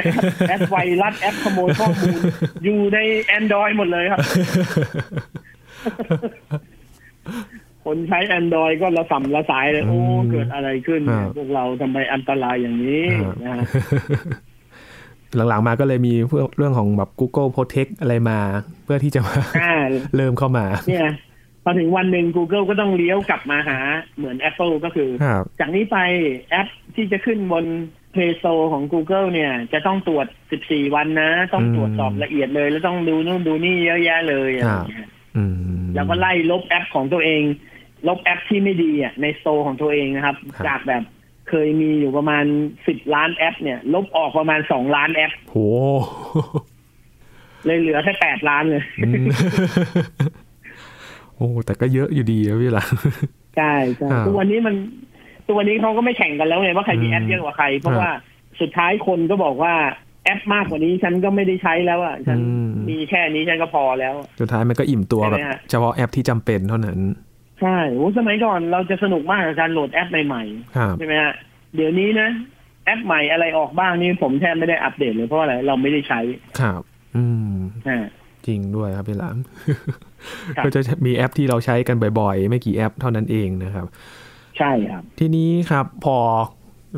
[0.49, 2.19] แอปไวรัสแอปขโมยข้อมูล
[2.63, 2.99] อยู่ใน
[3.37, 4.19] Android หมดเลยครับ
[7.85, 9.99] คนใช้ Android ก็ระส่ำระสายเลย โอ้
[10.31, 11.01] เกิดอะไรขึ้น
[11.35, 13.03] พวกเราทำไมอันตรายอย่างนี้
[13.43, 13.57] นะ
[15.49, 16.13] หลังๆมาก็เลยมี
[16.57, 18.39] เรื่องของแบบ Google Protect อะไรมา
[18.83, 19.35] เพื่อที่จะมา
[20.15, 21.09] เริ่มเข้ามาเนี่ย
[21.67, 23.79] พอถึงวันหนึ่ง Google ก็ต้องเลี้ยวกลับมาหา
[24.17, 25.09] เหมือน Apple ก็คือ
[25.59, 25.97] จากนี้ไป
[26.49, 27.65] แอปที่จะขึ้นบน
[28.13, 30.27] Play Store ของ Google เนี่ย จะต้องตรวจ
[30.61, 35.09] 14 วันนะ ต้องตรวจสอบละเอียดเลย แล้วต้องดูนู่นดูนี่เยอะแยะเลยอะไรอย่างเงี้ย
[35.95, 37.41] แล้วก็ไล่ลบแอปของตัวเอง
[38.07, 40.35] ลบแอปที่ไม่ดีอะใน store ของตัวเองนะครับ
[40.67, 41.03] จากแบบ
[41.49, 42.45] เคยมีอยู่ประมาณ
[42.87, 45.57] สิบล้านแอป เนี่ย ลบออกประมาณสองล้านแอปโห
[47.65, 48.83] เลยเหลือแค่แปดล้านเลย
[51.37, 52.85] โอ้แต่ก็เยอะอยู่ดีนะพี่ละ
[53.57, 54.75] ใช่ใช่ตัววันนี้มัน
[55.45, 58.09] ตัววันนี้เขาก็ไม่แข่งกันแล้วไงว่าใครมีแอปเยอะกว่าใคร เพราะว่า
[58.61, 59.73] สุดท้ายคนก็บอกว่า
[60.23, 62.39] แอปมากกว่านี้ฉันก็ไม่ได้ใช้แล้วอะฉัน
[62.89, 66.99] มีแค่นี้ฉันก็พอแล้ว สุดท้ายมันก็อิ่มตัวแบบเฉพาะแอปที่จำเป็นเท่านั้น
[67.61, 71.33] ใช่โอ้สมัยก่อนเราจะสนุกมากกับการโหลดแอปใหม่ๆใช่ไหมฮะ
[71.75, 72.29] เดี๋ยวนี้นะ
[72.85, 76.19] แอปใหม่อะไรออกบ้างนี่ผมแทบไม่ได้อัปเดตเลยเพราะอะไรเราไม่ได้ใช้
[76.59, 76.81] ครับ
[77.15, 77.53] อืม
[78.47, 79.37] จริงด้วยครับพี่หลาม
[80.65, 83.85] ก็จะมีแอปที่เราใช้กันบ่อยๆ ไม่กี่แอปเท่านั้นเองนะครับ
[84.57, 86.17] ใช่ครับ ทีนี้ครับพอ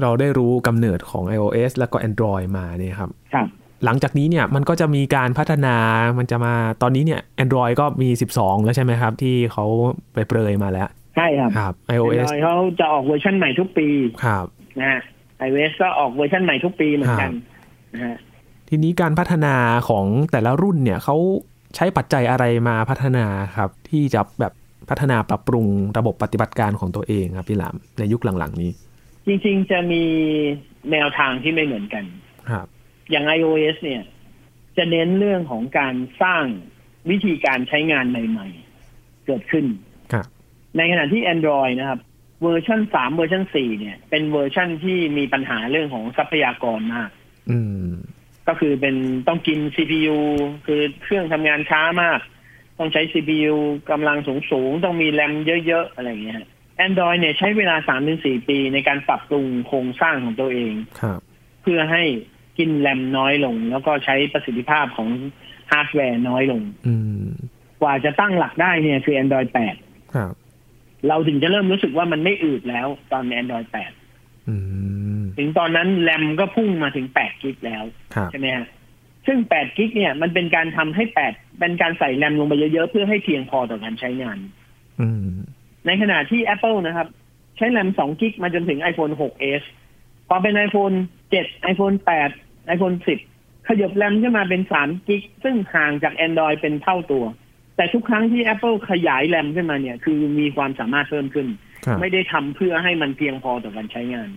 [0.02, 3.48] เราได้รู้กำเนิดของ iOS แล้วก็ Android มาเนี่ยครับครับ
[3.86, 5.76] หลังจากนี้เนี่ยมันก็จะมีการพัฒนา
[6.18, 9.66] มันจะมาตอนนี้เนี่ย Android ก็มี 12 แล้วใช่ไหมครับ ที่เขา
[10.14, 13.88] ไปเปรยมาแล้ว ใช่ครับครับ iOS เขาจะออกเวอร์ชันใหม่ทุกปี
[14.26, 14.46] ครับ
[14.80, 15.02] นะฮะ
[15.48, 17.32] iOS ก็ออกเวอร์ชันใหม่ทุกปีเหมือนกัน
[17.94, 18.18] นะฮะ
[18.70, 19.56] ทีนี้การพัฒนา
[19.90, 21.16] ของแต่ละรุ่นเนี่ยเขา
[21.76, 23.26] ใช้ปัจจัยอะไรมาพัฒนา
[23.58, 24.54] ครับที่จะแบบ
[24.90, 28.72] พัฒนาปรับปรุงระบบปฏิบัติการของตัวเองครับพี่หลามในยุคหลังๆ นี้
[29.28, 30.04] จริงๆจะมี
[30.92, 32.04] แนวทางที่ไม่เหมือนกัน
[32.52, 32.68] ครับ
[33.12, 34.04] อย่าง iOS เนี่ย
[34.78, 36.44] จะเน้นเรื่องของการสร้าง
[37.10, 39.66] วิธีการใช้งานใหม่ๆ เกิดขึ้น
[40.14, 40.26] ครับ
[40.78, 42.00] ในขณะที่ Android นะครับ
[42.44, 47.10] เวอร์ชันสามเวอร์ชันสี่เนี่ย เป็นเวอร์ชันที่มีปัญหาเรื่องของทรัพยากรมาก
[47.52, 47.92] อืม
[48.48, 48.96] ก็คือเป็น
[49.28, 50.18] ต้องกิน CPU
[50.66, 52.20] คือเครื่องทำงานช้ามาก
[52.80, 53.56] ต้องใช้ CPU
[53.92, 55.34] กำลังสูงสูงต้องมีแรม
[55.68, 56.44] เยอะ ๆ อะไรอย่างเงี้ย
[56.86, 61.20] Android เนี่ยใช้เวลาสามถึงสี่ปีในการปรับปรุงโครงสร้างของตัวเองครับ
[61.62, 62.04] เพื่อให้
[62.58, 65.10] กินแรมน้อยลง แล้วก็ใช้ประสิทธิภาพของ
[65.72, 66.62] ฮาร์ดแวร์น้อยลง
[67.82, 69.50] กว่าจะตั้งหลักได้เนี่ยคือ Android
[69.82, 70.34] 8ครับ
[71.08, 74.07] เราถึงจะเริ่มรู้สึกว่ามันไม่อืดแล้วตอน Android 8
[75.38, 77.84] ถึงตอนนั้นแรมก็พุ่งมาถึง8กิกแล้ว
[78.32, 78.68] ใช่ไหมฮะ
[79.28, 84.38] ซึ่ง8กิกเนี่ยมันเป็นการทำให้8เป็นการใส่แรมลงไปเยอะๆ เพื่อให้เพียงพอต่อการใช้งาน
[85.86, 87.08] ในขณะที่ Apple นะครับ
[87.58, 89.64] ใช้แรม2กิกมาจนถึง iPhone 6s
[90.28, 90.96] พอเป็น iPhone
[91.32, 91.96] 7 iPhone
[92.34, 92.98] 8 iPhone
[93.32, 97.26] 10 ขยบแรมขึ้นมาเป็น3กิกซึ่งห่างจาก Android เป็นเท่าตัว
[97.76, 101.48] แต่ทุกครั้งที่ Apple ขยายแรมขึ้นมาเนี่ย คือมีความสามารถเพิ่มขึ้น
[102.02, 104.30] ไม่ได้ทำเพื่อให้มันเพียงพอต่อการใช้งาน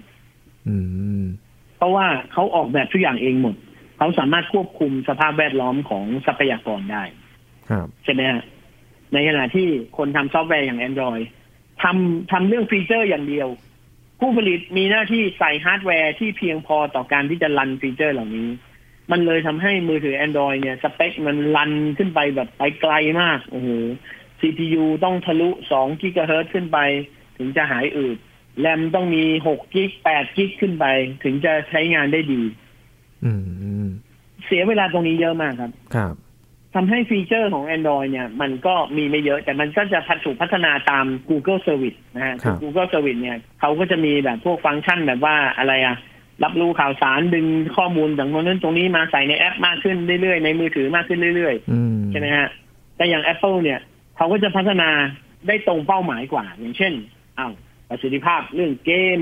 [1.76, 3.57] เพราะว่าเขาออกแบบทุกอย่างเองหมด
[3.98, 7.03] เขาสามารถควบคุมสภาพแวดล้อมของทรัพยากรได้
[8.05, 8.42] ใช่ไหมฮะ
[9.12, 11.24] ในขณะที่คนทำซอฟต์แวร์อย่าง Android
[11.83, 13.48] ทำทำเรื่องฟีเจอร์อย่างเดียว
[14.20, 18.48] ผู้ผลิตมีหน้าที่ใส่ฮาร์ดแวร์ที่เพียงพอต่อการที่จะ run ฟีเจอร์เหล่านี้
[19.11, 23.68] มันเลยทำให้มือถือ Android เนี่ย สเปคมัน run ขึ้นไปแบบไปไกลมากโอ้โห
[24.40, 26.79] CPU ต้องทะลุ2กิกะเฮิรตขึ้นไป
[27.40, 28.16] ถึงจะหายอืด
[28.61, 30.85] แรมต้องมี6กิก8กิกขึ้นไป
[31.24, 32.42] ถึงจะใช้งานได้ดี
[33.24, 33.33] อื
[33.85, 33.88] ม
[34.46, 36.14] เสียเวลาตรงนี้เยอะมากครับ ครับ
[36.74, 45.96] ทำให้ฟีเจอร์ของ Android เนี่ย มันก็มีไม่เยอะ แต่มันก็จะพัฒถูกพัฒนาตาม Google Service นะฮะ Google Service เนี่ยเขาก็จะมีแบบพวกฟังก์ชันแบบว่าอะไรอะ
[46.44, 52.48] รับรู้ข่าวสารดึงข้อมูลจากตรงนั้นตรงนี้มาใส่ในแอปมากขึ้นเรื่อยๆ ในมือถือมากขึ้นเรื่อยๆ ใช่ไหมฮะ
[52.96, 53.81] แต่อย่าง Apple เนี่ย
[54.16, 54.90] เขาก็จะพัฒนา
[55.46, 56.92] ได้ตรงเป้าหมายกว่า อย่างเช่น
[57.38, 57.53] อ้าว
[57.88, 59.19] ประสิทธิภาพเรื่องเกม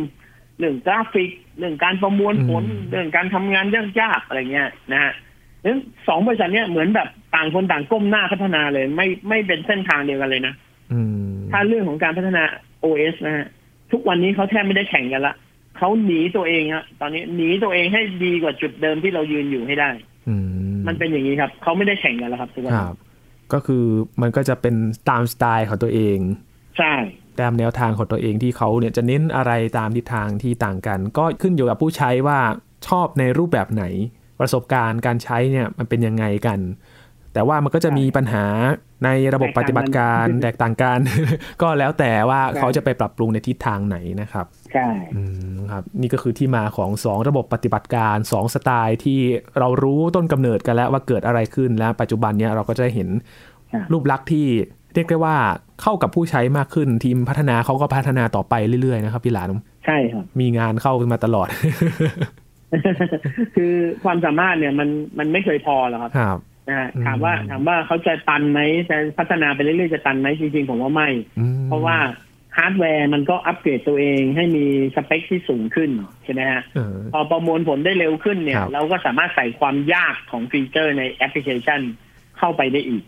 [0.59, 3.67] เรื่องกราฟิก เรื่องการประมวลผล เรื่องการทำงาน
[4.01, 5.13] ยากๆอะไรเงี้ยนะฮะ
[5.65, 10.55] นั้นสองบริษัทเนี้ยเหมือนแบบต่างคนต่างก้มหน้าพัฒนาเลย ไม่ไม่เป็นเส้นทางเดียวกันเลยนะ
[11.53, 12.43] ถ้าเรื่องของการพัฒนา
[12.85, 13.47] OS นะฮะ
[13.93, 15.35] ทุกวันนี้เขาแทบไม่ได้แข่งกันละ
[15.79, 19.91] เขาหนีตัวเองฮะตอนนี้หนีตัวเองให้ดีกว่าจุดเดิมที่เรายืนอยู่ให้ได้
[20.87, 22.73] มันเป็นอย่างนี้ครับเขาไม่ได้แข่งกันแล้วครับทุกวัน
[23.53, 23.85] ก็คือ
[24.23, 24.75] มันก็จะเป็น
[25.11, 26.19] ตามสไตล์ของตัวเอง
[26.79, 26.95] ใช่
[27.41, 32.39] ตามแนวทางของตัวเองที่เขาเนี่ยจะเน้นอะไรตามทิศทางที่ต่างกัน ก็ขึ้นอยู่กับผู้ใช้ว่า
[32.87, 33.85] ชอบในรูปแบบไหน
[34.41, 36.61] ประสบการณ์การใช้เนี่ยมันเป็นยังไงกัน
[37.35, 38.45] แต่ว่ามันก็จะมีปัญหา
[39.05, 40.99] ในระบบปฏิบัติการแตกต่างกัน
[41.63, 44.89] ก็แล้วแต่ว่าเขาจะไปปรับปรุงในทิศทางไหนนะครับใช่
[45.71, 49.21] ครับนี่ก็คือที่มาของ 2 ระบบปฏิบัติการ 2 สไตล์ที่
[49.59, 53.09] เรารู้ต้นกำเนิดกันแล้วว่าเกิดอะไรขึ้นแล้วปัจจุบันเนี้ยเราก็จะเห็น
[53.93, 54.47] รูปลักษณ์ที่
[54.95, 55.37] เรียกได้ว่า
[55.83, 59.49] เข้ากับผู้ใช้มากขึ้นทีมพัฒนาเขาก็พัฒนาต่อไปเรื่อยๆนะครับพี่หลาน
[59.87, 61.49] ใช่ครับมีงานเข้ามาตลอด
[63.57, 63.75] คือ
[64.05, 71.09] ความสามารถเนี่ยมันมันไม่เคยพอหรอกครับนะถามว่าถามว่าเขาจะตันไหมจะพัฒนาไปเรื่อยๆจะตันไหมจริงๆผมว่าไม่
[71.67, 71.97] เพราะว่า
[72.57, 75.91] ฮาร์ดแวร์มันก็อัปเกรดตัวเองให้มีสเปคที่สูงขึ้น
[76.25, 76.63] ใช่ไหมฮะ
[77.13, 81.81] พอประมวลผลได้เร็วขึ้นเนี่ย เราก็สามารถใส่ความยากของฟีเจอร์ในแอปพลิเคชัน
[82.39, 83.03] เข้าไปได้อีก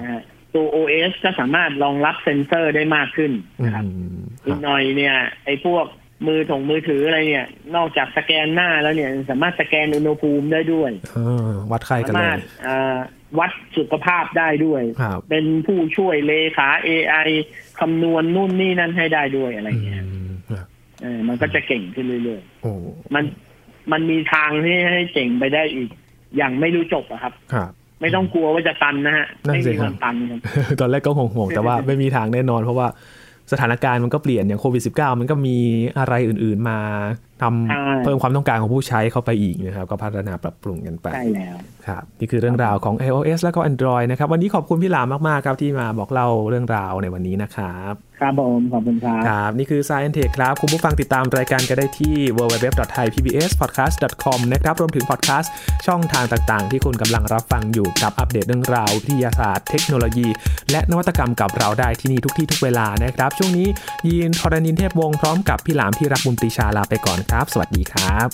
[0.00, 0.22] นะฮะ
[0.54, 3.32] ตัว OS ก็สามารถรองรับเซนเซอร์ได้มากขึ้น
[3.64, 3.84] นะครับ
[4.46, 5.86] อีกหน่อยเนี่ย ไอ้พวก
[6.26, 10.90] มือถงมือถืออะไรเนี่ย นอกจากสแกนหน้าแล้วเนี่ยสามารถสแกนอุณหภูมิได้ด้วย
[11.72, 12.40] วัดไข้กันเลย
[13.38, 14.82] วัดสุขภาพได้ด้วย
[15.28, 17.28] เป็นผู้ช่วยเลขา AI
[17.80, 20.04] คำนวณนู่นนี่นั่นให้ได้ด้วยอะไรเงี้ย
[21.02, 23.24] เออมันก็จะเก่งขึ้นเรื่อยๆมัน
[23.92, 25.88] มันมีทางที่ให้เจ๋งไปได้อีก
[26.36, 30.14] อย่างไม่รู้จบอะครับครับ ไม่ต้องกลัวว่าจะตันนะฮะไม่มีวันตัน
[30.80, 32.88] ตอนแรกก็ห่วงๆแต่ว่าไม่มีทางแน่นอน เพราะว่า
[33.52, 35.56] สถานการณ์มันก็เปลี่ยนอย่างโควิด -19 มันก็มี
[35.98, 36.78] อะไรอื่น ๆ มา
[37.42, 41.56] ทำเพิ่มความต้องการของผู้ใช้เข้าไปอีกนะครับ ก็พัฒนาปรับปรุงกันไปใช่แล้ว
[41.86, 54.74] ครับนี่คือเรื่องราวของ iOS แล้วก็ Android นะครับ วันนี้ขอบคุณพี่หลามมาก ๆ ครับที่มาบอกเล่าเรื่องราวในวันนี้นะครับ ครับผมขอบคุณครับครับ นี่คือ Science Tech ครับ คุณผู้ฟังติดตามรายการกันได้ที่ www.thaipbspodcast.com นะครับ
[54.80, 55.52] รวมถึงพอดแคสต์
[55.86, 60.28] ช่องทางต่างๆ ที่คุณกำลังรับฟังอยู่กับ อัปเดตเรื่องราววิทยาศาสตร์เทคโนโลยี
[60.70, 63.66] และนวัตกรรมกับเราได้ที่นี่ทุกที่ทุกเวลานะครับ ช่วงนี้
[64.06, 68.28] ยีนทรณินเทพวงศ์พร้อมกับพี่หลามที่รักบุญปรีชาลาไปก่อนครับ สวัสดีครับ